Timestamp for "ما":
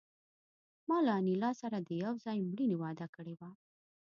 0.87-0.97